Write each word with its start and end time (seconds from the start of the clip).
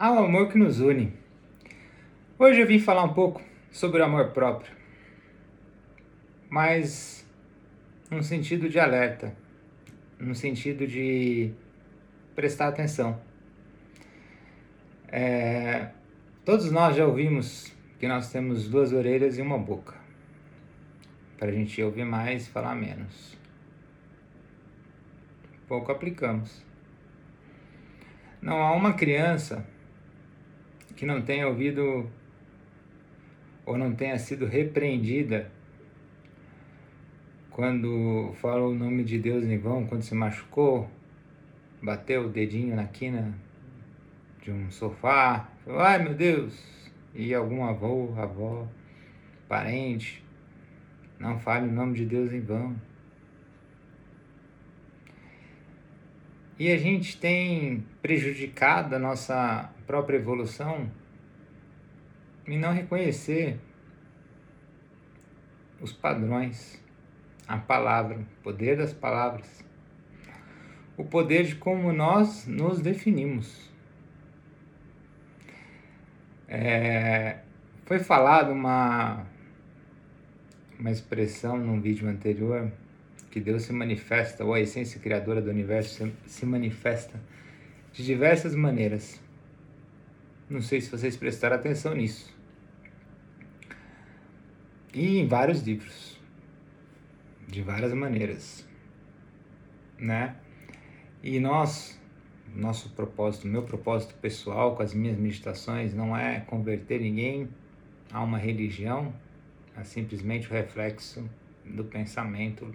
ao 0.00 0.24
amor 0.24 0.48
que 0.48 0.56
nos 0.56 0.80
une. 0.80 1.12
Hoje 2.38 2.58
eu 2.58 2.66
vim 2.66 2.78
falar 2.78 3.04
um 3.04 3.12
pouco 3.12 3.42
sobre 3.70 4.00
o 4.00 4.04
amor 4.06 4.30
próprio, 4.30 4.74
mas 6.48 7.28
num 8.10 8.22
sentido 8.22 8.66
de 8.66 8.80
alerta, 8.80 9.36
num 10.18 10.32
sentido 10.32 10.86
de 10.86 11.52
prestar 12.34 12.68
atenção. 12.68 13.20
É, 15.06 15.90
todos 16.46 16.72
nós 16.72 16.96
já 16.96 17.06
ouvimos 17.06 17.70
que 17.98 18.08
nós 18.08 18.32
temos 18.32 18.70
duas 18.70 18.94
orelhas 18.94 19.36
e 19.36 19.42
uma 19.42 19.58
boca, 19.58 19.96
para 21.38 21.48
a 21.48 21.52
gente 21.52 21.82
ouvir 21.82 22.06
mais 22.06 22.46
e 22.46 22.50
falar 22.50 22.74
menos. 22.74 23.36
Pouco 25.68 25.92
aplicamos. 25.92 26.64
Não 28.40 28.62
há 28.62 28.72
uma 28.72 28.94
criança 28.94 29.62
que 31.00 31.06
não 31.06 31.22
tenha 31.22 31.48
ouvido 31.48 32.10
ou 33.64 33.78
não 33.78 33.94
tenha 33.94 34.18
sido 34.18 34.44
repreendida 34.44 35.50
quando 37.50 38.34
fala 38.34 38.68
o 38.68 38.74
nome 38.74 39.02
de 39.02 39.18
Deus 39.18 39.44
em 39.44 39.56
vão, 39.56 39.86
quando 39.86 40.02
se 40.02 40.14
machucou, 40.14 40.90
bateu 41.82 42.26
o 42.26 42.28
dedinho 42.28 42.76
na 42.76 42.84
quina 42.84 43.32
de 44.42 44.50
um 44.50 44.70
sofá, 44.70 45.48
falou, 45.64 45.80
ai 45.80 46.02
meu 46.02 46.12
Deus, 46.12 46.62
e 47.14 47.32
algum 47.32 47.64
avô, 47.64 48.12
avó, 48.18 48.68
parente, 49.48 50.22
não 51.18 51.38
fale 51.38 51.66
o 51.66 51.72
nome 51.72 51.94
de 51.94 52.04
Deus 52.04 52.30
em 52.30 52.42
vão. 52.42 52.76
E 56.60 56.70
a 56.70 56.76
gente 56.76 57.16
tem 57.16 57.86
prejudicado 58.02 58.94
a 58.94 58.98
nossa 58.98 59.72
própria 59.86 60.18
evolução 60.18 60.90
em 62.46 62.58
não 62.58 62.70
reconhecer 62.70 63.58
os 65.80 65.90
padrões, 65.90 66.78
a 67.48 67.56
palavra, 67.56 68.18
o 68.18 68.42
poder 68.42 68.76
das 68.76 68.92
palavras, 68.92 69.64
o 70.98 71.04
poder 71.06 71.44
de 71.44 71.56
como 71.56 71.94
nós 71.94 72.46
nos 72.46 72.78
definimos. 72.78 73.70
É, 76.46 77.38
foi 77.86 78.00
falado 78.00 78.52
uma, 78.52 79.24
uma 80.78 80.90
expressão 80.90 81.56
num 81.56 81.80
vídeo 81.80 82.06
anterior 82.06 82.70
que 83.30 83.40
Deus 83.40 83.62
se 83.62 83.72
manifesta, 83.72 84.44
ou 84.44 84.54
a 84.54 84.60
essência 84.60 85.00
criadora 85.00 85.40
do 85.40 85.50
universo 85.50 86.10
se 86.26 86.46
manifesta 86.46 87.20
de 87.92 88.04
diversas 88.04 88.54
maneiras. 88.54 89.20
Não 90.48 90.60
sei 90.60 90.80
se 90.80 90.90
vocês 90.90 91.16
prestaram 91.16 91.56
atenção 91.56 91.94
nisso. 91.94 92.34
E 94.92 95.18
em 95.18 95.28
vários 95.28 95.62
livros, 95.62 96.20
de 97.46 97.62
várias 97.62 97.92
maneiras, 97.92 98.66
né? 99.96 100.34
E 101.22 101.38
nós, 101.38 102.00
nosso 102.52 102.90
propósito, 102.90 103.46
meu 103.46 103.62
propósito 103.62 104.14
pessoal 104.14 104.74
com 104.74 104.82
as 104.82 104.92
minhas 104.92 105.16
meditações 105.16 105.94
não 105.94 106.16
é 106.16 106.40
converter 106.40 107.00
ninguém 107.00 107.48
a 108.12 108.20
uma 108.22 108.38
religião, 108.38 109.14
é 109.76 109.84
simplesmente 109.84 110.48
o 110.48 110.50
reflexo 110.50 111.28
do 111.64 111.84
pensamento 111.84 112.74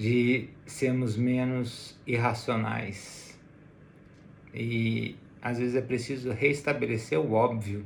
de 0.00 0.48
sermos 0.64 1.14
menos 1.14 1.94
irracionais. 2.06 3.38
E 4.54 5.14
às 5.42 5.58
vezes 5.58 5.76
é 5.76 5.82
preciso 5.82 6.32
restabelecer 6.32 7.20
o 7.20 7.34
óbvio 7.34 7.84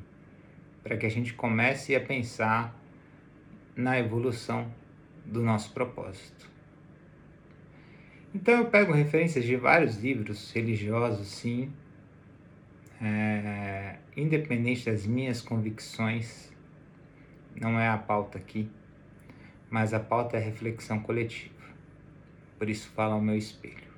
para 0.80 0.96
que 0.96 1.04
a 1.04 1.08
gente 1.08 1.34
comece 1.34 1.92
a 1.96 2.00
pensar 2.00 2.72
na 3.74 3.98
evolução 3.98 4.72
do 5.26 5.42
nosso 5.42 5.72
propósito. 5.72 6.48
Então 8.32 8.58
eu 8.58 8.66
pego 8.66 8.92
referências 8.92 9.44
de 9.44 9.56
vários 9.56 9.96
livros 9.96 10.52
religiosos, 10.52 11.26
sim, 11.26 11.72
é, 13.02 13.96
independente 14.16 14.86
das 14.86 15.04
minhas 15.04 15.42
convicções, 15.42 16.52
não 17.60 17.76
é 17.76 17.88
a 17.88 17.98
pauta 17.98 18.38
aqui, 18.38 18.70
mas 19.68 19.92
a 19.92 19.98
pauta 19.98 20.36
é 20.36 20.40
a 20.40 20.44
reflexão 20.44 21.00
coletiva 21.00 21.53
por 22.64 22.70
isso 22.70 22.88
fala 22.88 23.12
ao 23.12 23.20
meu 23.20 23.36
espelho. 23.36 23.92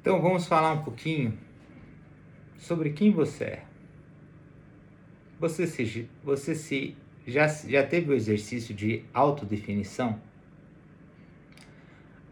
Então 0.00 0.18
vamos 0.18 0.46
falar 0.46 0.72
um 0.72 0.82
pouquinho 0.82 1.38
sobre 2.56 2.88
quem 2.92 3.12
você 3.12 3.44
é. 3.44 3.64
Você 5.38 5.66
se, 5.66 6.08
você 6.24 6.54
se 6.54 6.96
já, 7.26 7.46
já 7.46 7.86
teve 7.86 8.10
o 8.10 8.14
exercício 8.14 8.74
de 8.74 9.04
autodefinição? 9.12 10.18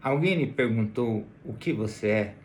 Alguém 0.01 0.33
lhe 0.33 0.47
perguntou 0.47 1.27
o 1.45 1.53
que 1.53 1.71
você 1.71 2.07
é? 2.07 2.35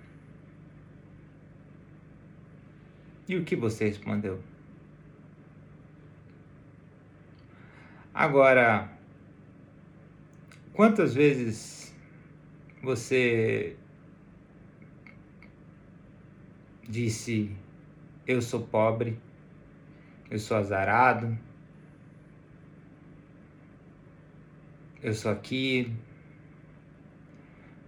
E 3.26 3.34
o 3.34 3.44
que 3.44 3.56
você 3.56 3.86
respondeu? 3.86 4.42
Agora, 8.12 8.93
Quantas 10.74 11.14
vezes 11.14 11.94
você 12.82 13.76
disse: 16.82 17.54
Eu 18.26 18.42
sou 18.42 18.66
pobre, 18.66 19.16
eu 20.28 20.36
sou 20.36 20.56
azarado, 20.56 21.38
eu 25.00 25.14
sou 25.14 25.30
aquilo, 25.30 25.94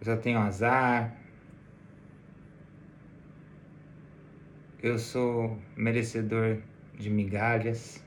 eu 0.00 0.04
só 0.04 0.16
tenho 0.16 0.38
azar, 0.38 1.12
eu 4.80 4.97
sou 4.97 5.60
merecedor 5.76 6.58
de 6.97 7.10
migalhas, 7.10 8.00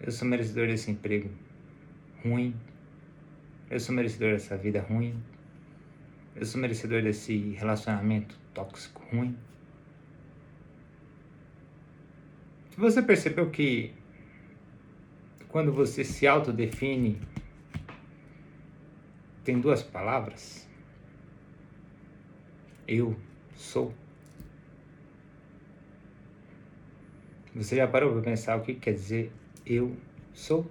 eu 0.00 0.10
sou 0.10 0.26
merecedor 0.26 0.66
desse 0.66 0.90
emprego 0.90 1.30
ruim. 2.24 2.52
Eu 3.68 3.80
sou 3.80 3.94
merecedor 3.94 4.32
dessa 4.32 4.56
vida 4.56 4.80
ruim. 4.80 5.20
Eu 6.36 6.46
sou 6.46 6.60
merecedor 6.60 7.02
desse 7.02 7.36
relacionamento 7.54 8.38
tóxico 8.54 9.02
ruim. 9.10 9.36
Você 12.76 13.02
percebeu 13.02 13.50
que 13.50 13.92
quando 15.48 15.72
você 15.72 16.04
se 16.04 16.26
autodefine, 16.26 17.18
tem 19.42 19.58
duas 19.58 19.82
palavras? 19.82 20.68
Eu 22.86 23.16
sou. 23.54 23.92
Você 27.54 27.74
já 27.74 27.88
parou 27.88 28.12
para 28.12 28.22
pensar 28.22 28.56
o 28.58 28.60
que 28.60 28.74
quer 28.74 28.92
dizer 28.92 29.32
eu 29.64 29.96
sou? 30.34 30.70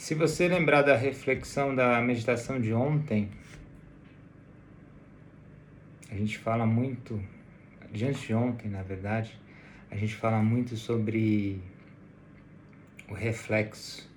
Se 0.00 0.14
você 0.14 0.48
lembrar 0.48 0.80
da 0.80 0.96
reflexão 0.96 1.74
da 1.74 2.00
meditação 2.00 2.58
de 2.58 2.72
ontem, 2.72 3.28
a 6.10 6.14
gente 6.14 6.38
fala 6.38 6.64
muito, 6.64 7.22
diante 7.92 8.28
de 8.28 8.32
ontem, 8.32 8.70
na 8.70 8.82
verdade, 8.82 9.38
a 9.90 9.96
gente 9.96 10.14
fala 10.14 10.42
muito 10.42 10.74
sobre 10.74 11.60
o 13.10 13.12
reflexo 13.12 14.10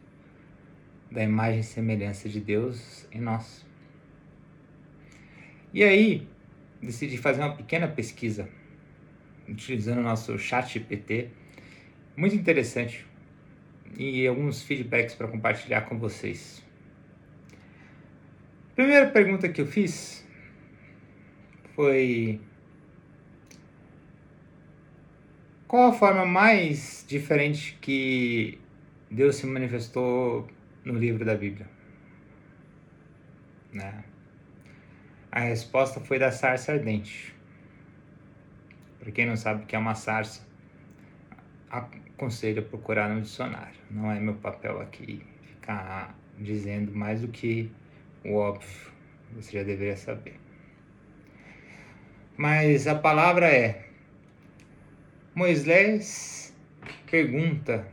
da 1.11 1.21
imagem 1.21 1.59
e 1.59 1.63
semelhança 1.63 2.29
de 2.29 2.39
Deus 2.39 3.05
em 3.11 3.19
nós. 3.19 3.65
E 5.73 5.83
aí, 5.83 6.25
decidi 6.81 7.17
fazer 7.17 7.41
uma 7.41 7.57
pequena 7.57 7.89
pesquisa 7.89 8.47
utilizando 9.49 9.97
o 9.97 10.03
nosso 10.03 10.39
chat 10.39 10.75
GPT, 10.75 11.29
muito 12.15 12.37
interessante, 12.37 13.05
e 13.97 14.27
alguns 14.27 14.61
feedbacks 14.61 15.15
para 15.15 15.27
compartilhar 15.27 15.81
com 15.81 15.97
vocês. 15.97 16.63
Primeira 18.75 19.07
pergunta 19.07 19.47
que 19.49 19.61
eu 19.61 19.67
fiz 19.67 20.27
foi 21.75 22.41
qual 25.67 25.89
a 25.89 25.93
forma 25.93 26.25
mais 26.25 27.05
diferente 27.07 27.77
que 27.81 28.59
Deus 29.09 29.35
se 29.35 29.45
manifestou 29.45 30.47
no 30.83 30.93
livro 30.93 31.23
da 31.23 31.35
Bíblia? 31.35 31.67
Né? 33.71 34.03
A 35.31 35.39
resposta 35.39 35.99
foi 35.99 36.19
da 36.19 36.31
sarça 36.31 36.73
ardente. 36.73 37.33
Para 38.99 39.11
quem 39.11 39.25
não 39.25 39.35
sabe 39.35 39.63
o 39.63 39.65
que 39.65 39.75
é 39.75 39.79
uma 39.79 39.95
sarça, 39.95 40.47
aconselho 41.73 42.61
a 42.61 42.65
procurar 42.65 43.09
no 43.09 43.21
dicionário. 43.21 43.79
Não 43.89 44.11
é 44.11 44.19
meu 44.19 44.35
papel 44.35 44.79
aqui 44.79 45.25
ficar 45.41 46.15
dizendo 46.37 46.93
mais 46.93 47.21
do 47.21 47.27
que 47.27 47.71
o 48.23 48.35
óbvio. 48.35 48.91
você 49.33 49.57
já 49.57 49.63
deveria 49.63 49.97
saber. 49.97 50.39
Mas 52.37 52.87
a 52.87 52.95
palavra 52.95 53.47
é: 53.47 53.87
Moisés 55.33 56.55
pergunta 57.09 57.87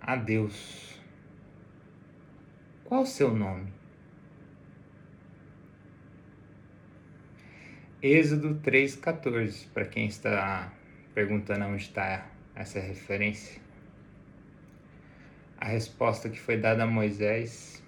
a 0.00 0.14
Deus: 0.14 1.00
Qual 2.84 3.02
o 3.02 3.06
seu 3.06 3.34
nome? 3.34 3.72
Êxodo 8.00 8.60
3,14, 8.62 9.66
para 9.74 9.84
quem 9.84 10.06
está 10.06 10.72
perguntando 11.14 11.64
onde 11.64 11.82
está 11.82 12.30
essa 12.58 12.80
referência. 12.80 13.60
A 15.56 15.66
resposta 15.66 16.28
que 16.28 16.40
foi 16.40 16.56
dada 16.56 16.82
a 16.82 16.86
Moisés 16.86 17.82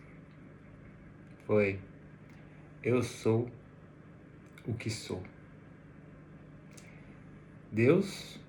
foi: 1.44 1.78
Eu 2.82 3.02
sou 3.02 3.50
o 4.66 4.72
que 4.74 4.88
sou. 4.88 5.22
Deus, 7.72 8.40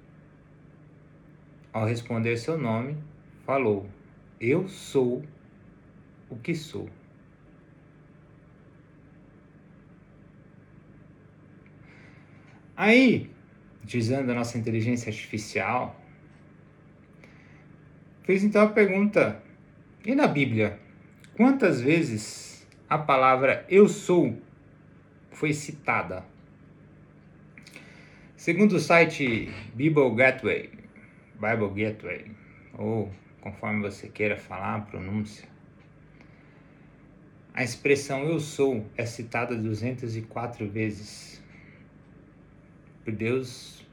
ao 1.74 1.86
responder 1.86 2.38
seu 2.38 2.58
nome, 2.58 2.98
falou: 3.44 3.90
Eu 4.40 4.68
sou 4.68 5.24
o 6.30 6.36
que 6.36 6.54
sou. 6.54 6.88
Aí, 12.76 13.30
utilizando 13.84 14.32
a 14.32 14.34
nossa 14.34 14.58
inteligência 14.58 15.10
artificial, 15.10 16.00
fez 18.24 18.44
então 18.44 18.64
a 18.64 18.70
pergunta: 18.70 19.42
e 20.06 20.16
na 20.16 20.28
Bíblia, 20.28 20.80
quantas 21.36 21.82
vezes 21.82 22.68
a 22.90 22.98
palavra 22.98 23.66
eu 23.70 23.88
sou 23.88 24.38
foi 25.32 25.54
citada? 25.54 26.26
Segundo 28.36 28.74
o 28.74 28.80
site 28.80 29.52
Bible 29.76 30.16
Gateway, 30.16 30.72
Bible 31.36 31.84
Gateway, 31.84 32.32
ou 32.78 33.12
conforme 33.40 33.82
você 33.82 34.08
queira 34.08 34.36
falar 34.36 34.76
a 34.76 34.82
pronúncia, 34.82 35.48
a 37.54 37.64
expressão 37.64 38.24
eu 38.24 38.40
sou 38.40 38.86
é 38.98 39.06
citada 39.06 39.56
204 39.56 40.68
vezes 40.68 41.44
por 43.04 43.14
Deus 43.14 43.86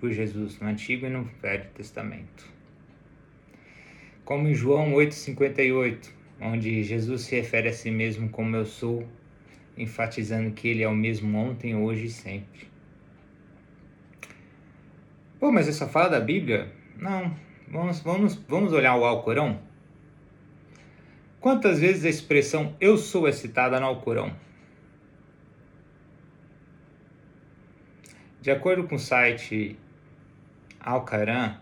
por 0.00 0.10
Jesus 0.10 0.58
no 0.60 0.68
Antigo 0.68 1.06
e 1.06 1.08
no 1.08 1.24
Velho 1.40 1.70
Testamento. 1.74 2.53
Como 4.24 4.48
em 4.48 4.54
João 4.54 4.92
8,58, 4.92 6.10
onde 6.40 6.82
Jesus 6.82 7.22
se 7.22 7.36
refere 7.36 7.68
a 7.68 7.72
si 7.72 7.90
mesmo 7.90 8.28
como 8.30 8.56
eu 8.56 8.64
sou, 8.64 9.06
enfatizando 9.76 10.52
que 10.52 10.68
ele 10.68 10.82
é 10.82 10.88
o 10.88 10.94
mesmo 10.94 11.36
ontem, 11.36 11.74
hoje 11.74 12.06
e 12.06 12.10
sempre. 12.10 12.68
Pô, 15.38 15.52
mas 15.52 15.68
essa 15.68 15.86
fala 15.86 16.08
da 16.08 16.20
Bíblia? 16.20 16.72
Não. 16.96 17.36
Vamos, 17.68 18.00
vamos, 18.00 18.34
vamos 18.48 18.72
olhar 18.72 18.96
o 18.96 19.04
Alcorão? 19.04 19.60
Quantas 21.40 21.78
vezes 21.78 22.04
a 22.06 22.08
expressão 22.08 22.74
eu 22.80 22.96
sou 22.96 23.28
é 23.28 23.32
citada 23.32 23.78
no 23.78 23.86
Alcorão? 23.86 24.34
De 28.40 28.50
acordo 28.50 28.84
com 28.84 28.94
o 28.94 28.98
site 28.98 29.78
Al-Qaran, 30.80 31.58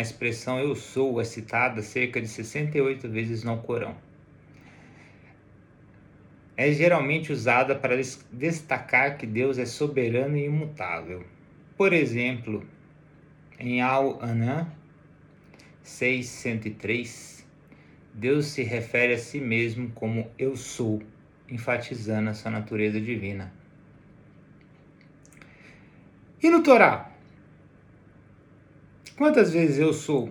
a 0.00 0.02
expressão 0.02 0.58
eu 0.58 0.74
sou 0.74 1.20
é 1.20 1.24
citada 1.24 1.82
cerca 1.82 2.22
de 2.22 2.26
68 2.26 3.06
vezes 3.06 3.44
no 3.44 3.58
Corão. 3.58 3.94
É 6.56 6.72
geralmente 6.72 7.30
usada 7.30 7.74
para 7.74 8.00
destacar 8.32 9.18
que 9.18 9.26
Deus 9.26 9.58
é 9.58 9.66
soberano 9.66 10.38
e 10.38 10.46
imutável. 10.46 11.22
Por 11.76 11.92
exemplo, 11.92 12.64
em 13.58 13.82
Al-Anan 13.82 14.72
603, 15.82 17.46
Deus 18.14 18.46
se 18.46 18.62
refere 18.62 19.12
a 19.12 19.18
si 19.18 19.38
mesmo 19.38 19.90
como 19.90 20.30
eu 20.38 20.56
sou, 20.56 21.02
enfatizando 21.46 22.30
a 22.30 22.34
sua 22.34 22.50
natureza 22.50 22.98
divina. 22.98 23.52
E 26.42 26.48
no 26.48 26.62
Torá? 26.62 27.09
Quantas 29.20 29.52
vezes 29.52 29.78
eu 29.78 29.92
sou? 29.92 30.30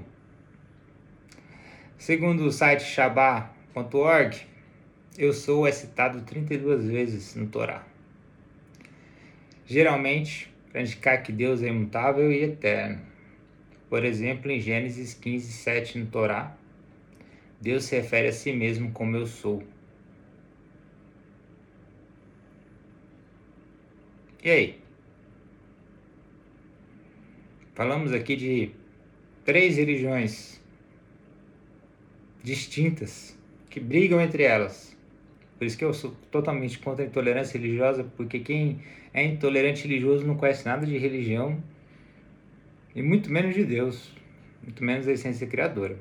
Segundo 1.95 2.45
o 2.45 2.51
site 2.51 2.81
shabá.org, 2.81 4.35
eu 5.15 5.31
sou 5.31 5.67
é 5.67 5.71
citado 5.71 6.23
32 6.23 6.85
vezes 6.87 7.35
no 7.35 7.45
Torá. 7.45 7.85
Geralmente, 9.63 10.51
para 10.71 10.81
indicar 10.81 11.21
que 11.21 11.31
Deus 11.31 11.61
é 11.61 11.67
imutável 11.67 12.31
e 12.31 12.41
eterno. 12.41 12.99
Por 13.87 14.03
exemplo, 14.03 14.49
em 14.49 14.59
Gênesis 14.59 15.13
15, 15.13 15.51
7 15.51 15.99
no 15.99 16.07
Torá, 16.07 16.57
Deus 17.61 17.83
se 17.83 17.95
refere 17.95 18.29
a 18.29 18.33
si 18.33 18.51
mesmo 18.51 18.91
como 18.91 19.15
eu 19.15 19.27
sou. 19.27 19.61
E 24.43 24.49
aí? 24.49 24.79
Falamos 27.75 28.11
aqui 28.11 28.35
de 28.35 28.78
três 29.49 29.77
religiões 29.77 30.61
distintas 32.43 33.35
que 33.67 33.79
brigam 33.79 34.21
entre 34.21 34.43
elas. 34.43 34.95
Por 35.57 35.65
isso 35.65 35.75
que 35.75 35.83
eu 35.83 35.91
sou 35.91 36.11
totalmente 36.29 36.77
contra 36.77 37.03
a 37.03 37.07
intolerância 37.07 37.59
religiosa, 37.59 38.03
porque 38.15 38.41
quem 38.41 38.79
é 39.11 39.23
intolerante 39.23 39.87
religioso 39.87 40.23
não 40.23 40.35
conhece 40.35 40.67
nada 40.67 40.85
de 40.85 40.95
religião 40.99 41.63
e 42.93 43.01
muito 43.01 43.31
menos 43.31 43.55
de 43.55 43.63
Deus, 43.63 44.11
muito 44.61 44.83
menos 44.83 45.07
da 45.07 45.13
essência 45.13 45.47
criadora. 45.47 45.97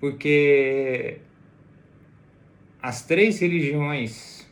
Porque 0.00 1.20
as 2.82 3.06
três 3.06 3.38
religiões 3.38 4.44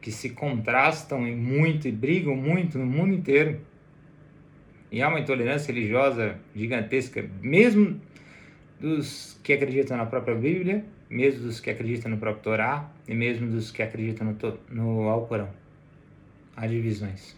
que 0.00 0.10
se 0.10 0.30
contrastam 0.30 1.28
e 1.28 1.36
muito 1.36 1.86
e 1.86 1.92
brigam 1.92 2.34
muito 2.34 2.78
no 2.78 2.86
mundo 2.86 3.12
inteiro. 3.12 3.67
E 4.90 5.02
há 5.02 5.08
uma 5.08 5.20
intolerância 5.20 5.72
religiosa 5.72 6.38
gigantesca, 6.54 7.28
mesmo 7.42 8.00
dos 8.80 9.38
que 9.42 9.52
acreditam 9.52 9.96
na 9.96 10.06
própria 10.06 10.34
Bíblia, 10.34 10.84
mesmo 11.10 11.42
dos 11.42 11.60
que 11.60 11.70
acreditam 11.70 12.10
no 12.10 12.18
próprio 12.18 12.42
Torá 12.42 12.90
e 13.06 13.14
mesmo 13.14 13.50
dos 13.50 13.70
que 13.70 13.82
acreditam 13.82 14.26
no, 14.26 14.58
no 14.70 15.08
Alcorão. 15.08 15.50
Há 16.56 16.66
divisões. 16.66 17.36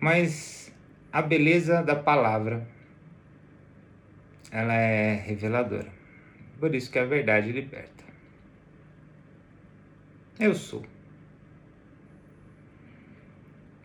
Mas 0.00 0.72
a 1.12 1.22
beleza 1.22 1.82
da 1.82 1.96
palavra 1.96 2.66
ela 4.50 4.74
é 4.74 5.14
reveladora. 5.14 5.88
Por 6.58 6.74
isso 6.74 6.90
que 6.90 6.98
a 6.98 7.04
verdade 7.04 7.52
liberta. 7.52 8.04
Eu 10.38 10.54
sou. 10.54 10.84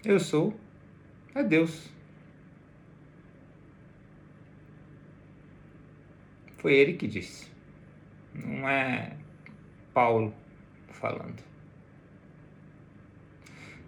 Eu 0.04 0.20
sou 0.20 0.60
é 1.36 1.44
Deus. 1.44 1.90
Foi 6.58 6.74
ele 6.74 6.94
que 6.94 7.08
disse. 7.08 7.52
Não 8.34 8.68
é 8.68 9.16
Paulo 9.94 10.34
falando. 10.90 11.44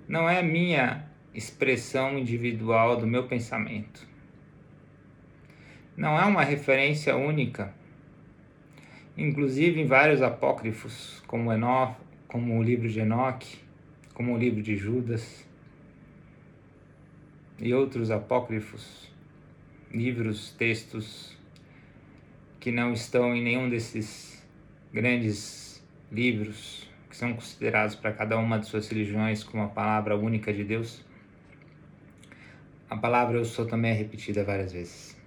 Não 0.07 0.29
é 0.29 0.43
minha 0.43 1.09
expressão 1.33 2.19
individual 2.19 2.95
do 2.95 3.07
meu 3.07 3.27
pensamento. 3.27 4.07
Não 5.97 6.19
é 6.19 6.25
uma 6.25 6.43
referência 6.43 7.15
única. 7.15 7.73
Inclusive 9.17 9.81
em 9.81 9.87
vários 9.87 10.21
apócrifos, 10.21 11.23
como 11.25 11.51
Enoch, 11.51 11.95
como 12.27 12.59
o 12.59 12.63
livro 12.63 12.87
de 12.87 12.99
Enoque, 12.99 13.57
como 14.13 14.35
o 14.35 14.37
livro 14.37 14.61
de 14.61 14.75
Judas 14.75 15.51
e 17.63 17.73
outros 17.73 18.11
apócrifos, 18.11 19.09
livros, 19.89 20.51
textos 20.51 21.33
que 22.59 22.73
não 22.73 22.91
estão 22.91 23.33
em 23.33 23.41
nenhum 23.41 23.69
desses 23.69 24.45
grandes 24.91 25.81
livros 26.11 26.89
que 27.09 27.15
são 27.15 27.33
considerados 27.33 27.95
para 27.95 28.11
cada 28.11 28.37
uma 28.37 28.59
de 28.59 28.65
suas 28.65 28.89
religiões 28.89 29.45
como 29.45 29.63
a 29.63 29.69
palavra 29.69 30.17
única 30.17 30.51
de 30.51 30.65
Deus. 30.65 31.05
A 32.89 32.97
palavra 32.97 33.37
eu 33.37 33.45
sou 33.45 33.65
também 33.65 33.91
é 33.91 33.93
repetida 33.93 34.43
várias 34.43 34.73
vezes, 34.73 35.17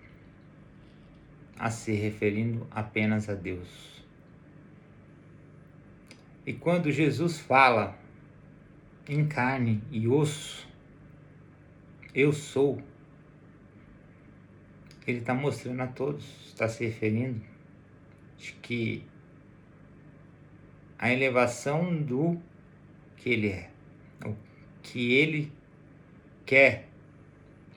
a 1.59 1.71
se 1.71 1.93
referindo 1.93 2.67
apenas 2.71 3.31
a 3.31 3.35
Deus. 3.35 4.05
E 6.45 6.53
quando 6.53 6.93
Jesus 6.93 7.41
fala 7.41 7.99
em 9.09 9.27
carne 9.27 9.83
e 9.91 10.07
osso, 10.07 10.66
eu 12.17 12.33
sou, 12.33 12.81
ele 15.07 15.19
está 15.19 15.35
mostrando 15.35 15.83
a 15.83 15.87
todos, 15.87 16.25
está 16.47 16.67
se 16.67 16.87
referindo 16.87 17.43
de 18.39 18.55
que 18.55 19.05
a 20.99 21.13
elevação 21.13 21.95
do 22.03 22.41
que 23.19 23.29
ele 23.29 23.49
é, 23.49 23.69
o 24.25 24.35
que 24.83 25.13
ele 25.13 25.53
quer, 26.47 26.89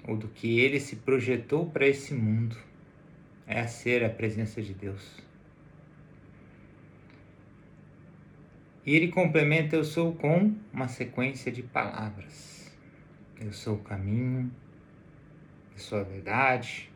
ou 0.07 0.15
do 0.15 0.29
que 0.29 0.57
ele 0.57 0.79
se 0.79 0.95
projetou 0.95 1.69
para 1.69 1.85
esse 1.85 2.13
mundo, 2.13 2.55
é 3.45 3.59
a 3.59 3.67
ser 3.67 4.05
a 4.05 4.09
presença 4.09 4.61
de 4.61 4.73
Deus. 4.73 5.17
E 8.85 8.95
ele 8.95 9.09
complementa 9.09 9.75
eu 9.75 9.83
sou 9.83 10.15
com 10.15 10.55
uma 10.71 10.87
sequência 10.87 11.51
de 11.51 11.61
palavras. 11.61 12.68
Eu 13.41 13.53
sou 13.53 13.75
o 13.75 13.79
caminho, 13.79 14.51
eu 15.71 15.79
sou 15.79 15.97
a 15.97 16.03
verdade, 16.03 16.91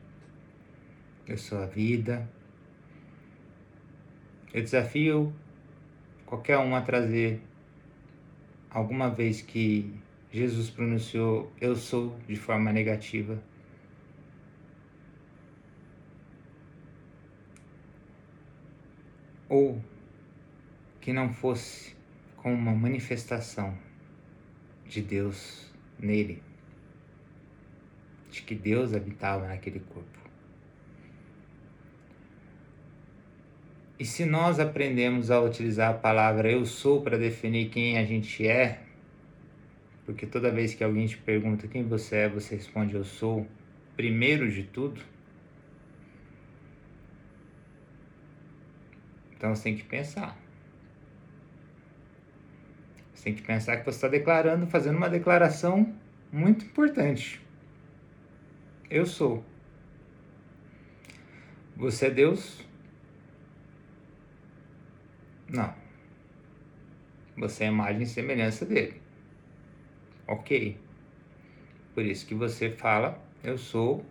eu 1.25 1.37
sou 1.37 1.57
a 1.63 1.65
vida. 1.65 2.29
Eu 4.53 4.61
desafio 4.61 5.33
qualquer 6.25 6.57
um 6.57 6.75
a 6.75 6.81
trazer 6.81 7.41
alguma 8.69 9.09
vez 9.09 9.41
que 9.41 9.95
Jesus 10.33 10.69
pronunciou 10.69 11.49
eu 11.61 11.77
sou 11.77 12.19
de 12.27 12.35
forma 12.35 12.73
negativa. 12.73 13.41
Ou 19.47 19.81
que 20.99 21.13
não 21.13 21.31
fosse 21.31 21.95
como 22.35 22.53
uma 22.53 22.73
manifestação 22.73 23.77
de 24.85 25.01
Deus 25.01 25.72
nele, 25.99 26.41
de 28.31 28.41
que 28.41 28.55
Deus 28.55 28.93
habitava 28.93 29.47
naquele 29.47 29.79
corpo. 29.79 30.19
E 33.99 34.05
se 34.05 34.25
nós 34.25 34.59
aprendemos 34.59 35.31
a 35.31 35.39
utilizar 35.39 35.91
a 35.91 35.97
palavra 35.97 36.51
eu 36.51 36.65
sou 36.65 37.01
para 37.01 37.17
definir 37.17 37.69
quem 37.69 37.97
a 37.97 38.03
gente 38.03 38.45
é, 38.45 38.83
porque 40.05 40.25
toda 40.25 40.51
vez 40.51 40.73
que 40.73 40.83
alguém 40.83 41.07
te 41.07 41.17
pergunta 41.17 41.67
quem 41.67 41.83
você 41.83 42.17
é, 42.17 42.29
você 42.29 42.55
responde 42.55 42.95
eu 42.95 43.05
sou, 43.05 43.47
primeiro 43.95 44.51
de 44.51 44.63
tudo. 44.63 45.01
Então 49.37 49.55
você 49.55 49.63
tem 49.63 49.75
que 49.77 49.83
pensar. 49.83 50.42
Você 53.23 53.29
tem 53.29 53.35
que 53.35 53.43
pensar 53.43 53.77
que 53.77 53.85
você 53.85 53.95
está 53.95 54.09
declarando, 54.09 54.67
fazendo 54.67 54.97
uma 54.97 55.09
declaração 55.09 55.95
muito 56.29 56.65
importante. 56.65 57.41
Eu 58.89 59.05
sou. 59.05 59.45
Você 61.77 62.07
é 62.07 62.09
Deus? 62.09 62.59
Não. 65.47 65.73
Você 67.37 67.63
é 67.63 67.67
imagem 67.67 68.01
e 68.01 68.07
semelhança 68.07 68.65
dele. 68.65 69.01
Ok. 70.27 70.77
Por 71.93 72.03
isso 72.03 72.25
que 72.25 72.35
você 72.35 72.71
fala, 72.71 73.17
eu 73.41 73.57
sou 73.57 74.05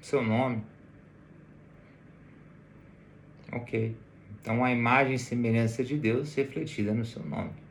seu 0.00 0.20
nome. 0.20 0.64
Ok. 3.52 3.96
Então 4.40 4.64
a 4.64 4.72
imagem 4.72 5.14
e 5.14 5.18
semelhança 5.20 5.84
de 5.84 5.96
Deus 5.96 6.34
refletida 6.34 6.92
no 6.92 7.04
seu 7.04 7.24
nome. 7.24 7.61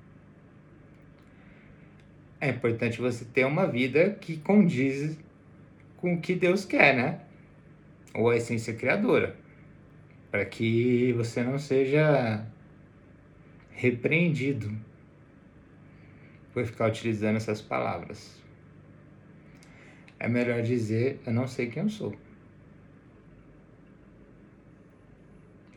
É 2.41 2.49
importante 2.49 2.99
você 2.99 3.23
ter 3.23 3.45
uma 3.45 3.67
vida 3.67 4.17
que 4.19 4.37
condiz 4.37 5.15
com 5.97 6.15
o 6.15 6.19
que 6.19 6.33
Deus 6.33 6.65
quer, 6.65 6.95
né? 6.95 7.21
Ou 8.15 8.31
a 8.31 8.35
essência 8.35 8.73
criadora. 8.73 9.37
Para 10.31 10.43
que 10.43 11.13
você 11.13 11.43
não 11.43 11.59
seja 11.59 12.43
repreendido 13.69 14.75
por 16.51 16.65
ficar 16.65 16.89
utilizando 16.89 17.35
essas 17.35 17.61
palavras. 17.61 18.41
É 20.19 20.27
melhor 20.27 20.63
dizer: 20.63 21.21
Eu 21.23 21.33
não 21.33 21.47
sei 21.47 21.67
quem 21.67 21.83
eu 21.83 21.89
sou. 21.89 22.15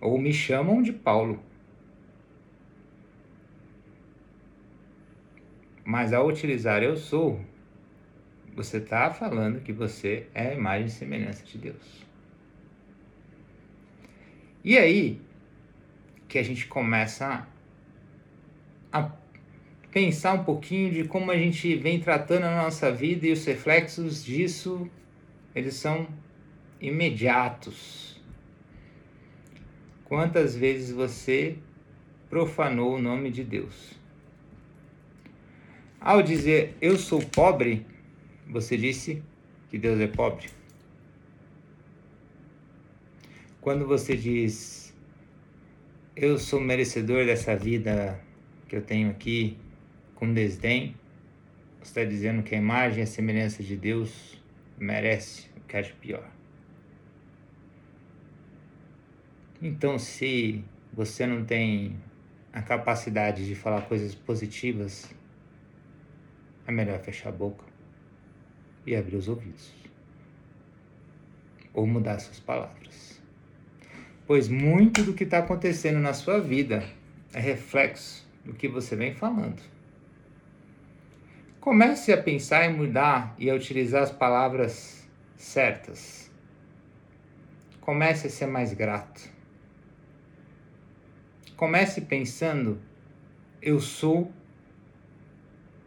Ou 0.00 0.18
me 0.18 0.32
chamam 0.32 0.80
de 0.80 0.94
Paulo. 0.94 1.42
Mas 5.94 6.12
ao 6.12 6.26
utilizar 6.26 6.82
eu 6.82 6.96
sou, 6.96 7.40
você 8.52 8.78
está 8.78 9.12
falando 9.12 9.60
que 9.60 9.72
você 9.72 10.26
é 10.34 10.48
a 10.48 10.52
imagem 10.52 10.86
e 10.88 10.90
semelhança 10.90 11.44
de 11.46 11.56
Deus. 11.56 12.04
E 14.64 14.76
aí 14.76 15.20
que 16.26 16.36
a 16.36 16.42
gente 16.42 16.66
começa 16.66 17.46
a 18.92 19.08
pensar 19.92 20.32
um 20.32 20.42
pouquinho 20.42 20.90
de 20.90 21.04
como 21.04 21.30
a 21.30 21.36
gente 21.36 21.76
vem 21.76 22.00
tratando 22.00 22.42
a 22.42 22.64
nossa 22.64 22.90
vida 22.90 23.28
e 23.28 23.30
os 23.30 23.44
reflexos 23.44 24.24
disso, 24.24 24.90
eles 25.54 25.74
são 25.74 26.08
imediatos. 26.80 28.20
Quantas 30.04 30.56
vezes 30.56 30.90
você 30.90 31.56
profanou 32.28 32.96
o 32.96 33.00
nome 33.00 33.30
de 33.30 33.44
Deus? 33.44 34.03
Ao 36.06 36.22
dizer 36.22 36.76
eu 36.82 36.98
sou 36.98 37.18
pobre, 37.18 37.86
você 38.46 38.76
disse 38.76 39.22
que 39.70 39.78
Deus 39.78 39.98
é 39.98 40.06
pobre. 40.06 40.50
Quando 43.58 43.86
você 43.86 44.14
diz 44.14 44.94
eu 46.14 46.38
sou 46.38 46.60
merecedor 46.60 47.24
dessa 47.24 47.56
vida 47.56 48.20
que 48.68 48.76
eu 48.76 48.82
tenho 48.82 49.08
aqui 49.08 49.56
com 50.14 50.30
desdém, 50.30 50.94
você 51.80 52.00
está 52.00 52.04
dizendo 52.04 52.42
que 52.42 52.54
a 52.54 52.58
imagem 52.58 52.98
e 52.98 53.02
a 53.02 53.06
semelhança 53.06 53.62
de 53.62 53.74
Deus 53.74 54.38
merece 54.76 55.48
o 55.56 55.60
que 55.66 55.74
é 55.74 55.80
de 55.80 55.92
pior. 55.94 56.30
Então, 59.62 59.98
se 59.98 60.62
você 60.92 61.26
não 61.26 61.46
tem 61.46 61.96
a 62.52 62.60
capacidade 62.60 63.46
de 63.46 63.54
falar 63.54 63.80
coisas 63.88 64.14
positivas, 64.14 65.08
é 66.66 66.72
melhor 66.72 66.98
fechar 67.00 67.28
a 67.28 67.32
boca 67.32 67.64
e 68.86 68.94
abrir 68.94 69.16
os 69.16 69.28
ouvidos. 69.28 69.72
Ou 71.72 71.86
mudar 71.86 72.18
suas 72.18 72.40
palavras. 72.40 73.20
Pois 74.26 74.48
muito 74.48 75.02
do 75.02 75.12
que 75.12 75.24
está 75.24 75.38
acontecendo 75.38 75.98
na 75.98 76.14
sua 76.14 76.40
vida 76.40 76.84
é 77.32 77.40
reflexo 77.40 78.26
do 78.44 78.54
que 78.54 78.68
você 78.68 78.96
vem 78.96 79.14
falando. 79.14 79.60
Comece 81.60 82.12
a 82.12 82.22
pensar 82.22 82.66
em 82.66 82.74
mudar 82.74 83.34
e 83.38 83.50
a 83.50 83.54
utilizar 83.54 84.02
as 84.02 84.12
palavras 84.12 85.08
certas. 85.36 86.30
Comece 87.80 88.26
a 88.26 88.30
ser 88.30 88.46
mais 88.46 88.72
grato. 88.72 89.30
Comece 91.56 92.02
pensando: 92.02 92.80
eu 93.62 93.80
sou 93.80 94.30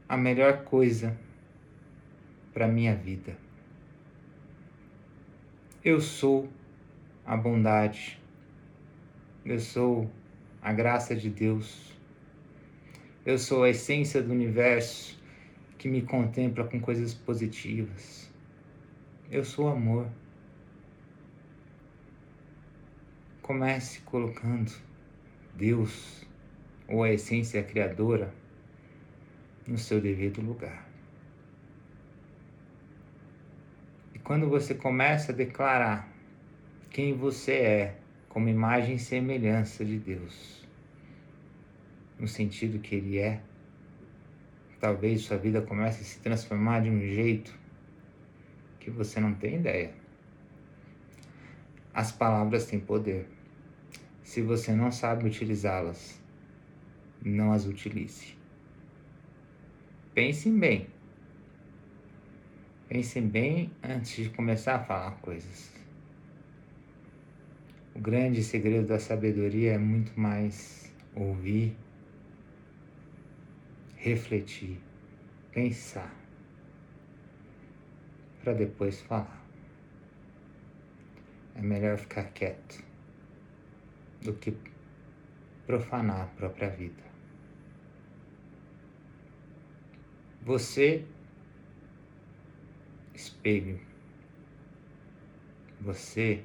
a 0.09 0.15
melhor 0.15 0.63
coisa 0.63 1.17
para 2.53 2.67
minha 2.67 2.95
vida. 2.95 3.37
Eu 5.83 5.99
sou 5.99 6.49
a 7.25 7.35
bondade. 7.35 8.17
Eu 9.45 9.59
sou 9.59 10.09
a 10.61 10.71
graça 10.71 11.13
de 11.13 11.29
Deus. 11.29 11.93
Eu 13.25 13.37
sou 13.37 13.63
a 13.63 13.69
essência 13.69 14.21
do 14.21 14.31
universo 14.31 15.21
que 15.77 15.89
me 15.89 16.01
contempla 16.01 16.63
com 16.63 16.79
coisas 16.79 17.13
positivas. 17.13 18.31
Eu 19.29 19.43
sou 19.43 19.67
amor. 19.67 20.07
Comece 23.41 23.99
colocando 24.01 24.71
Deus 25.53 26.25
ou 26.87 27.03
a 27.03 27.11
essência 27.11 27.61
criadora 27.61 28.33
no 29.67 29.77
seu 29.77 30.00
devido 30.00 30.41
lugar. 30.41 30.88
E 34.15 34.19
quando 34.19 34.50
você 34.50 34.74
começa 34.74 35.31
a 35.31 35.36
declarar 35.36 36.07
quem 36.89 37.13
você 37.13 37.51
é 37.51 37.97
como 38.29 38.47
imagem 38.47 38.95
e 38.95 39.00
semelhança 39.00 39.83
de 39.83 39.97
Deus, 39.97 40.65
no 42.17 42.27
sentido 42.27 42.79
que 42.79 42.95
ele 42.95 43.17
é, 43.19 43.41
talvez 44.79 45.21
sua 45.21 45.38
vida 45.38 45.62
comece 45.62 46.01
a 46.01 46.05
se 46.05 46.19
transformar 46.19 46.81
de 46.81 46.89
um 46.89 47.00
jeito 47.00 47.53
que 48.79 48.89
você 48.89 49.19
não 49.19 49.33
tem 49.33 49.55
ideia. 49.55 49.93
As 51.93 52.12
palavras 52.12 52.65
têm 52.67 52.79
poder. 52.79 53.27
Se 54.24 54.41
você 54.41 54.71
não 54.71 54.91
sabe 54.91 55.25
utilizá-las, 55.25 56.21
não 57.24 57.51
as 57.51 57.65
utilize. 57.65 58.37
Pensem 60.17 60.57
bem. 60.57 60.88
Pensem 62.89 63.27
bem 63.27 63.71
antes 63.83 64.15
de 64.15 64.31
começar 64.31 64.77
a 64.77 64.83
falar 64.83 65.12
coisas. 65.21 65.71
O 67.93 68.00
grande 68.00 68.43
segredo 68.43 68.88
da 68.88 68.97
sabedoria 68.97 69.74
é 69.74 69.77
muito 69.77 70.19
mais 70.19 70.91
ouvir, 71.13 71.77
refletir, 73.95 74.79
pensar, 75.51 76.12
para 78.43 78.53
depois 78.53 79.00
falar. 79.01 79.45
É 81.53 81.62
melhor 81.62 81.95
ficar 82.00 82.24
quieto 82.31 82.83
do 84.24 84.33
que 84.33 84.57
profanar 85.67 86.24
a 86.24 86.25
própria 86.25 86.71
vida. 86.71 87.16
Você, 90.47 91.03
espelho, 93.13 93.77
você 95.81 96.39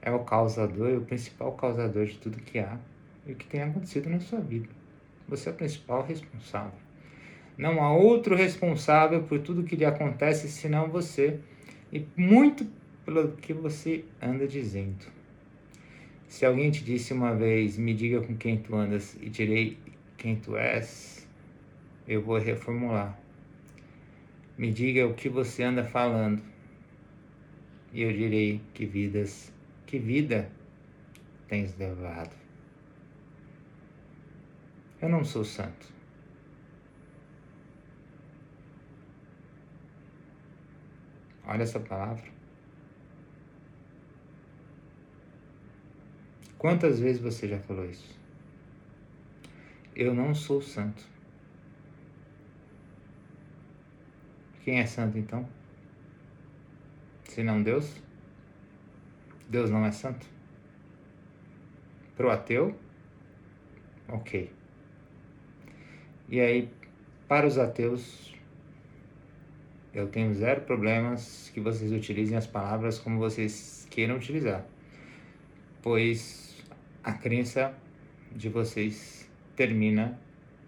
é 0.00 0.12
o 0.12 0.20
causador 0.20 0.90
e 0.90 0.96
o 0.98 1.00
principal 1.00 1.50
causador 1.54 2.06
de 2.06 2.16
tudo 2.18 2.36
que 2.36 2.60
há 2.60 2.78
e 3.26 3.34
que 3.34 3.44
tem 3.46 3.62
acontecido 3.62 4.08
na 4.08 4.20
sua 4.20 4.38
vida. 4.38 4.68
Você 5.26 5.48
é 5.48 5.52
o 5.52 5.56
principal 5.56 6.06
responsável. 6.06 6.78
Não 7.58 7.82
há 7.82 7.92
outro 7.92 8.36
responsável 8.36 9.24
por 9.24 9.40
tudo 9.40 9.64
que 9.64 9.74
lhe 9.74 9.84
acontece 9.84 10.48
senão 10.48 10.88
você 10.88 11.40
e 11.92 12.06
muito 12.16 12.64
pelo 13.04 13.32
que 13.32 13.52
você 13.52 14.04
anda 14.22 14.46
dizendo. 14.46 15.06
Se 16.28 16.46
alguém 16.46 16.70
te 16.70 16.84
disse 16.84 17.12
uma 17.12 17.34
vez, 17.34 17.76
me 17.76 17.92
diga 17.92 18.20
com 18.20 18.36
quem 18.36 18.58
tu 18.58 18.76
andas 18.76 19.16
e 19.20 19.28
direi 19.28 19.76
quem 20.16 20.36
tu 20.36 20.56
és, 20.56 21.21
eu 22.06 22.22
vou 22.22 22.38
reformular. 22.38 23.18
Me 24.56 24.70
diga 24.72 25.06
o 25.06 25.14
que 25.14 25.28
você 25.28 25.62
anda 25.62 25.84
falando 25.84 26.42
e 27.92 28.02
eu 28.02 28.12
direi 28.12 28.60
que 28.72 28.86
vidas, 28.86 29.52
que 29.86 29.98
vida 29.98 30.50
tens 31.48 31.76
levado. 31.76 32.34
Eu 35.00 35.08
não 35.08 35.24
sou 35.24 35.44
santo. 35.44 35.92
Olha 41.44 41.62
essa 41.62 41.80
palavra. 41.80 42.24
Quantas 46.56 47.00
vezes 47.00 47.20
você 47.20 47.48
já 47.48 47.58
falou 47.58 47.84
isso? 47.84 48.16
Eu 49.94 50.14
não 50.14 50.34
sou 50.34 50.62
santo. 50.62 51.11
Quem 54.64 54.78
é 54.78 54.86
santo 54.86 55.18
então? 55.18 55.48
Se 57.24 57.42
não 57.42 57.62
Deus? 57.62 58.00
Deus 59.48 59.70
não 59.70 59.84
é 59.84 59.90
santo? 59.90 60.26
Pro 62.16 62.30
ateu? 62.30 62.74
Ok. 64.08 64.52
E 66.28 66.40
aí, 66.40 66.70
para 67.26 67.46
os 67.46 67.58
ateus, 67.58 68.34
eu 69.92 70.08
tenho 70.08 70.32
zero 70.34 70.62
problemas 70.62 71.50
que 71.52 71.60
vocês 71.60 71.92
utilizem 71.92 72.36
as 72.36 72.46
palavras 72.46 72.98
como 72.98 73.18
vocês 73.18 73.86
queiram 73.90 74.16
utilizar, 74.16 74.64
pois 75.82 76.62
a 77.04 77.12
crença 77.12 77.74
de 78.30 78.48
vocês 78.48 79.30
termina 79.54 80.18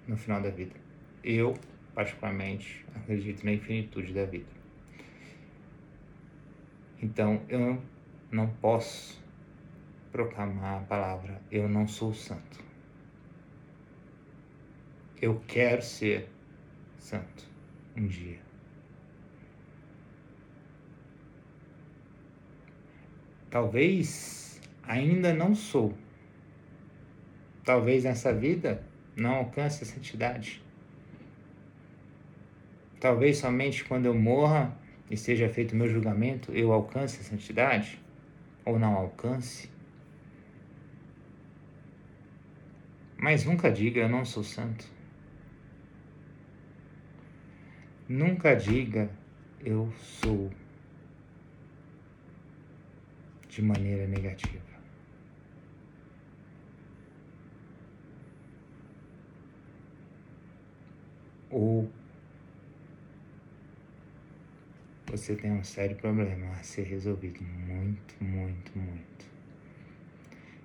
no 0.07 0.17
final 0.17 0.43
da 0.43 0.51
vida. 0.51 0.75
Eu, 1.23 1.55
particularmente, 1.95 2.85
acredito 2.95 3.45
na 3.45 3.53
infinitude 3.53 4.13
da 4.13 4.25
vida. 4.25 4.47
Então, 7.03 7.43
eu 7.49 7.81
não 8.31 8.49
posso 8.49 9.23
proclamar 10.11 10.83
a 10.83 10.85
palavra 10.85 11.41
eu 11.51 11.69
não 11.69 11.87
sou 11.87 12.15
santo. 12.15 12.63
Eu 15.21 15.43
quero 15.47 15.83
ser 15.83 16.28
santo 16.99 17.49
um 17.97 18.07
dia. 18.07 18.39
Talvez 23.50 24.61
ainda 24.83 25.33
não 25.33 25.54
sou, 25.54 25.97
Talvez 27.65 28.04
nessa 28.04 28.33
vida 28.33 28.85
não 29.17 29.37
alcance 29.37 29.83
a 29.83 29.87
santidade. 29.87 30.63
Talvez 33.04 33.36
somente 33.36 33.84
quando 33.84 34.06
eu 34.06 34.14
morra 34.14 34.75
e 35.10 35.14
seja 35.14 35.47
feito 35.47 35.73
o 35.73 35.76
meu 35.76 35.86
julgamento 35.86 36.50
eu 36.52 36.73
alcance 36.73 37.21
a 37.21 37.23
santidade 37.23 38.00
ou 38.64 38.78
não 38.78 38.95
alcance. 38.95 39.69
Mas 43.19 43.45
nunca 43.45 43.71
diga 43.71 44.00
eu 44.00 44.08
não 44.08 44.25
sou 44.25 44.43
santo. 44.43 44.86
Nunca 48.08 48.54
diga 48.54 49.10
eu 49.62 49.93
sou 49.99 50.50
de 53.50 53.60
maneira 53.60 54.06
negativa. 54.06 54.64
ou 61.50 61.88
você 65.17 65.37
tem 65.37 65.53
um 65.53 65.63
sério 65.63 65.95
problema 65.97 66.50
a 66.50 66.63
ser 66.65 66.83
resolvido 66.83 67.41
muito, 67.43 68.15
muito, 68.21 68.77
muito. 68.77 69.25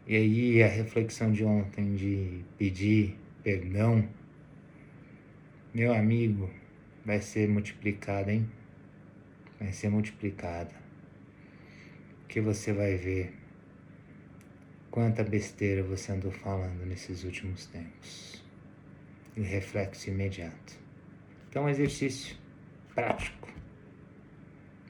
E 0.07 0.15
aí 0.15 0.63
a 0.63 0.67
reflexão 0.67 1.31
de 1.31 1.45
ontem 1.45 1.95
de 1.95 2.43
pedir 2.57 3.15
perdão, 3.43 4.09
meu 5.71 5.93
amigo, 5.93 6.49
vai 7.05 7.21
ser 7.21 7.47
multiplicada, 7.47 8.33
hein? 8.33 8.49
Vai 9.59 9.71
ser 9.71 9.89
multiplicada. 9.89 10.73
Que 12.27 12.41
você 12.41 12.73
vai 12.73 12.95
ver 12.95 13.31
quanta 14.89 15.23
besteira 15.23 15.83
você 15.83 16.11
andou 16.11 16.31
falando 16.31 16.87
nesses 16.87 17.23
últimos 17.23 17.67
tempos. 17.67 18.43
E 19.37 19.41
reflexo 19.41 20.09
imediato. 20.09 20.73
Então, 21.49 21.69
exercício 21.69 22.35
prático. 22.95 23.58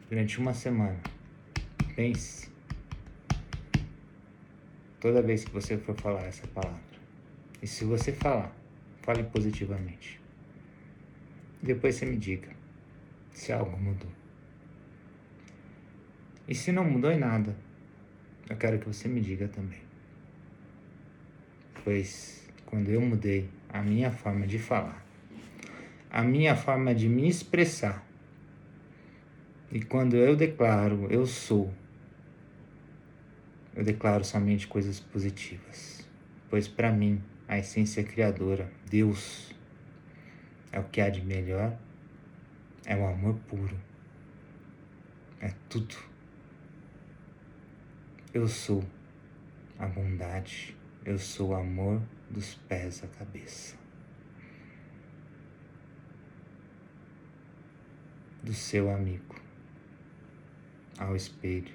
Durante 0.09 0.39
uma 0.39 0.53
semana. 0.53 0.99
Pense. 1.95 2.49
Toda 4.99 5.21
vez 5.21 5.45
que 5.45 5.51
você 5.51 5.77
for 5.77 5.95
falar 5.95 6.23
essa 6.23 6.47
palavra. 6.47 6.81
E 7.61 7.67
se 7.67 7.85
você 7.85 8.11
falar, 8.11 8.55
fale 9.03 9.23
positivamente. 9.23 10.19
Depois 11.61 11.95
você 11.95 12.05
me 12.05 12.17
diga 12.17 12.49
se 13.31 13.53
algo 13.53 13.77
mudou. 13.77 14.11
E 16.47 16.55
se 16.55 16.71
não 16.71 16.83
mudou 16.83 17.11
em 17.11 17.19
nada, 17.19 17.55
eu 18.49 18.57
quero 18.57 18.79
que 18.79 18.87
você 18.87 19.07
me 19.07 19.21
diga 19.21 19.47
também. 19.47 19.81
Pois 21.83 22.49
quando 22.65 22.89
eu 22.89 22.99
mudei 22.99 23.47
a 23.69 23.81
minha 23.81 24.11
forma 24.11 24.47
de 24.47 24.57
falar, 24.57 25.05
a 26.09 26.23
minha 26.23 26.55
forma 26.55 26.95
de 26.95 27.07
me 27.07 27.27
expressar. 27.27 28.08
E 29.71 29.81
quando 29.81 30.15
eu 30.15 30.35
declaro 30.35 31.05
eu 31.11 31.27
sou, 31.27 31.71
eu 33.75 33.83
declaro 33.83 34.23
somente 34.23 34.67
coisas 34.67 34.99
positivas, 34.99 36.07
pois 36.49 36.67
para 36.67 36.91
mim 36.91 37.21
a 37.47 37.59
essência 37.59 38.03
criadora, 38.03 38.71
Deus, 38.89 39.53
é 40.71 40.79
o 40.79 40.83
que 40.85 40.99
há 40.99 41.09
de 41.09 41.21
melhor, 41.21 41.77
é 42.83 42.95
o 42.95 43.05
amor 43.05 43.35
puro, 43.47 43.77
é 45.39 45.51
tudo. 45.69 45.95
Eu 48.33 48.47
sou 48.47 48.83
a 49.77 49.85
bondade, 49.85 50.75
eu 51.05 51.19
sou 51.19 51.49
o 51.49 51.55
amor 51.55 52.01
dos 52.29 52.55
pés 52.67 53.03
à 53.03 53.07
cabeça. 53.07 53.77
do 58.41 58.53
seu 58.53 58.89
amigo. 58.89 59.38
Ao 60.99 61.15
espelho, 61.15 61.73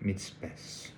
me 0.00 0.14
despeço. 0.14 0.94